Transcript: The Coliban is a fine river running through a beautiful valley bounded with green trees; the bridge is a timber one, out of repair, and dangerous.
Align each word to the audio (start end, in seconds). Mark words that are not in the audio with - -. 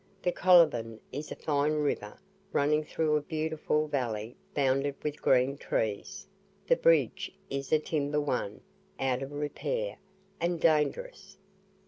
The 0.23 0.31
Coliban 0.31 0.99
is 1.11 1.31
a 1.31 1.35
fine 1.35 1.73
river 1.73 2.17
running 2.53 2.83
through 2.83 3.15
a 3.17 3.21
beautiful 3.21 3.87
valley 3.87 4.35
bounded 4.55 4.95
with 5.03 5.21
green 5.21 5.59
trees; 5.59 6.25
the 6.65 6.75
bridge 6.75 7.31
is 7.51 7.71
a 7.71 7.77
timber 7.77 8.19
one, 8.19 8.61
out 8.99 9.21
of 9.21 9.31
repair, 9.31 9.99
and 10.39 10.59
dangerous. 10.59 11.37